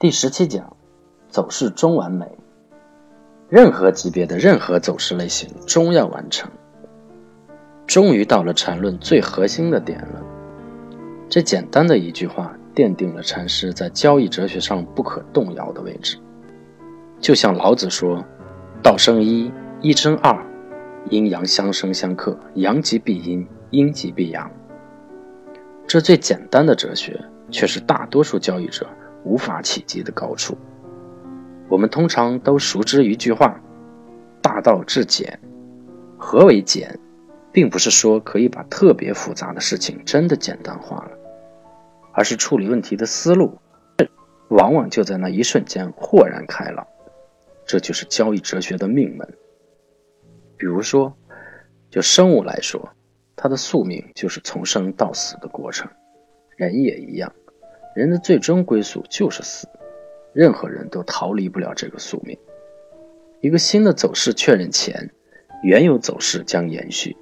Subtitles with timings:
[0.00, 0.76] 第十七讲，
[1.28, 2.24] 走势终完美。
[3.48, 6.48] 任何级别的任何走势类型终要完成。
[7.84, 10.22] 终于到了禅论最核心的点了。
[11.28, 16.16] 这简单的一句话，奠定了禅师在交易哲学上不可动摇的位置。
[17.18, 18.24] 就像老子说
[18.80, 20.46] ：“道生一，一生二，
[21.10, 24.48] 阴阳相生相克，阳极必阴，阴极必阳。”
[25.88, 27.20] 这最简单的哲学，
[27.50, 28.86] 却是大多数交易者。
[29.28, 30.56] 无法企及的高处。
[31.68, 33.60] 我们通常都熟知一句话
[34.40, 35.38] ：“大道至简。”
[36.16, 36.98] 何为简？
[37.50, 41.10] 并不是说可以把特别复杂的事情真的简单化了，
[42.12, 43.58] 而是处理问题的思路，
[44.48, 46.86] 往往就在那一瞬间豁然开朗。
[47.66, 49.26] 这就是交易哲学的命门。
[50.56, 51.16] 比如说，
[51.90, 52.90] 就生物来说，
[53.34, 55.90] 它的宿命就是从生到死的过程，
[56.56, 57.32] 人也一样。
[57.98, 59.66] 人的最终归宿就是死，
[60.32, 62.38] 任何人都逃离不了这个宿命。
[63.40, 65.10] 一个新的走势确认前，
[65.64, 67.16] 原有走势将延续。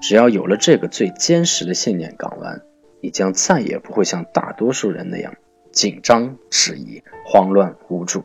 [0.00, 2.62] 只要有了这个最坚实的信念港湾，
[3.00, 5.36] 你将再也不会像大多数人那样
[5.70, 8.24] 紧张、迟疑、慌乱、无助。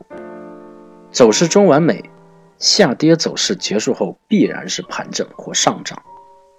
[1.12, 2.10] 走势中完美，
[2.58, 6.02] 下跌走势结束后必然是盘整或上涨。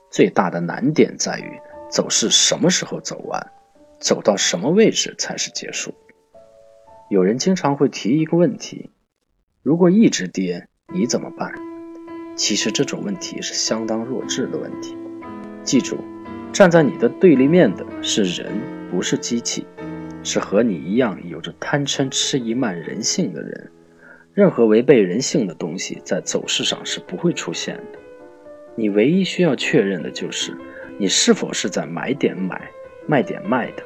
[0.10, 3.52] 最大的难点在于走势什么时候走完。
[4.00, 5.94] 走到什么位置才是结束？
[7.10, 8.92] 有人经常会提一个问题：
[9.62, 11.54] 如果一直跌，你怎么办？
[12.38, 14.96] 其实这种问题是相当弱智的问题。
[15.64, 15.98] 记住，
[16.54, 18.54] 站在你的对立面的是人，
[18.90, 19.68] 不是机器，
[20.24, 23.70] 是和你一样有着贪嗔痴疑慢人性的人。
[24.34, 28.00] 任何违背人性的东西在走势上是不会出现的。
[28.76, 30.58] 你唯一需要确认的就是
[30.98, 32.72] 你是否是在买点买。
[33.08, 33.84] 卖点卖的，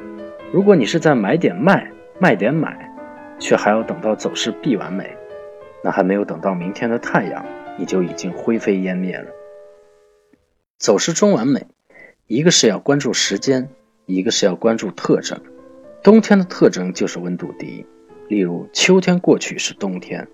[0.51, 2.93] 如果你是在买点卖，卖点买，
[3.39, 5.15] 却还要等到走势必完美，
[5.83, 7.45] 那还没有等到明天的太阳，
[7.77, 9.27] 你就已经灰飞烟灭了。
[10.77, 11.65] 走势中完美，
[12.27, 13.69] 一个是要关注时间，
[14.05, 15.39] 一个是要关注特征。
[16.03, 17.85] 冬天的特征就是温度低，
[18.27, 20.27] 例如秋天过去是冬天，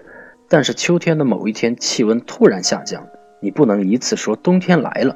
[0.47, 3.07] 但是秋天的某一天气温突然下降，
[3.39, 5.15] 你不能一次说冬天来了，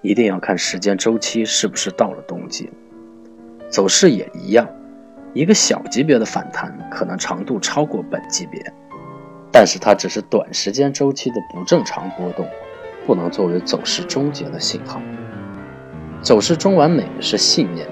[0.00, 2.70] 一定要看时间周期是不是到了冬季。
[3.70, 4.66] 走势也一样，
[5.34, 8.60] 一个小级别的反弹可能长度超过本级别，
[9.52, 12.46] 但是它只是短时间周期的不正常波动，
[13.06, 15.00] 不能作为走势终结的信号。
[16.22, 17.86] 走势中完美是信念，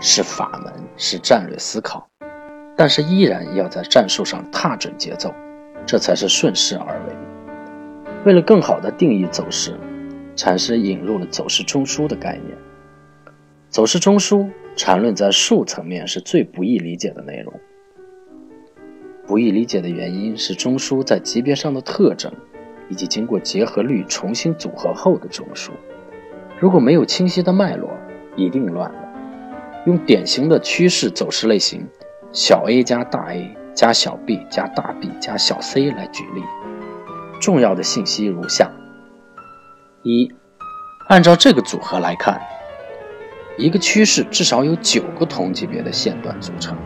[0.00, 2.08] 是法门，是战略思考，
[2.76, 5.32] 但是依然要在战术上踏准节奏，
[5.86, 7.16] 这才是顺势而为。
[8.24, 9.78] 为了更好地定义走势，
[10.34, 12.56] 禅师引入了走势中枢的概念。
[13.68, 14.48] 走势中枢。
[14.76, 17.52] 缠论在术层面是最不易理解的内容。
[19.26, 22.32] 不易理解的原因是中枢在级别上的特征，
[22.88, 25.70] 以及经过结合律重新组合后的中枢。
[26.60, 27.90] 如果没有清晰的脉络，
[28.36, 28.98] 一定乱了。
[29.84, 31.84] 用典型的趋势走势类型，
[32.30, 36.42] 小 a 加大 A 加小 b 加大 B 加小 c 来举例，
[37.40, 38.70] 重要的信息如下：
[40.04, 40.30] 一，
[41.08, 42.40] 按照这个组合来看。
[43.58, 46.78] 一个趋势至少有九个同级别的线段组成。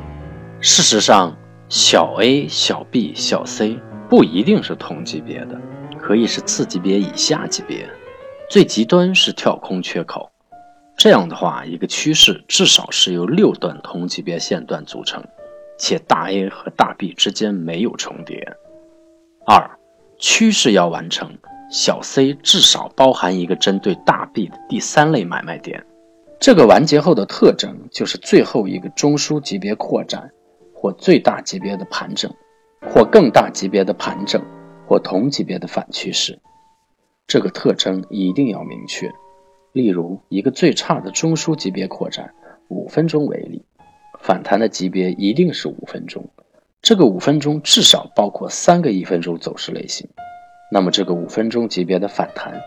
[0.59, 1.37] 事实上，
[1.69, 3.79] 小 a、小 b、小 c
[4.09, 5.61] 不一定是同级别的，
[6.01, 7.87] 可以是次级别以下级别。
[8.49, 10.31] 最极端是跳空缺口。
[10.97, 15.23] 这样的话，一个趋势至少是由六段同级别线段组成，
[15.79, 18.57] 且大 A 和大 B 之间没有重叠。
[19.47, 19.71] 二，
[20.19, 21.37] 趋势要完成，
[21.71, 25.85] 小 c 至少包含一个针对大 B 的第三类买卖点。
[26.43, 30.33] 这个完结后的特征就是最后一个中枢级别扩展，
[30.75, 32.35] 或最大级别的盘整，
[32.81, 34.43] 或更大级别的盘整，
[34.85, 36.37] 或同级别的反趋势。
[37.29, 39.09] 这个特征一定要明确。
[39.73, 42.35] 例如，一个最差的中枢级别扩展，
[42.67, 43.65] 五分钟为例，
[44.19, 46.29] 反弹的级别一定是五分钟。
[46.81, 50.09] 这个五分钟至少包括三个一分钟走势类型。
[50.73, 52.61] 那么，这个五分钟级别的反弹。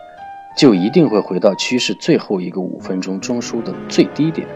[0.56, 4.48] 就一定会回到趋势最后一个五分钟中枢的最低点，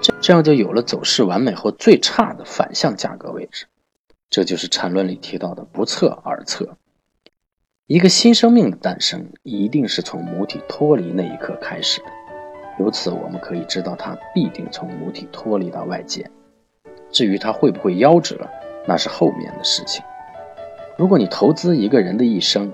[0.00, 3.66] 这这样就有了走势完美后最差的反向价格位置。
[4.30, 6.76] 这就是缠论里提到的不测而测。
[7.86, 12.06] 一个新生命的诞生一定是从母体脱离那一刻开始的，
[12.78, 16.28] 由此我们可以知道它必定从母体脱离到外界。
[17.10, 18.48] 至于它会不会夭折，
[18.86, 20.04] 那是后面的事情。
[20.96, 22.72] 如果你投资一个人的一生，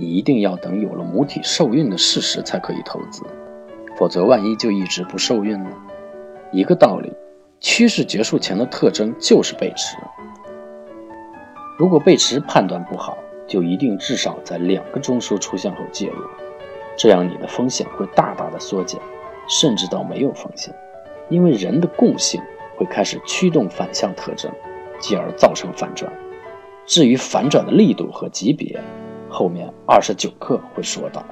[0.00, 3.24] 你一定要等有了母体受孕的事实才可以投资，
[3.96, 5.70] 否则万一就一直不受孕呢？
[6.52, 7.12] 一个道理，
[7.58, 9.96] 趋势结束前的特征就是背驰。
[11.76, 13.18] 如果背驰判断不好，
[13.48, 16.22] 就一定至少在两个中枢出现后介入，
[16.96, 19.00] 这样你的风险会大大的缩减，
[19.48, 20.72] 甚至到没有风险。
[21.28, 22.40] 因为人的共性
[22.76, 24.48] 会开始驱动反向特征，
[25.00, 26.12] 继而造成反转。
[26.86, 28.80] 至于反转的力度和级别，
[29.28, 31.24] 后面二十九课会说到。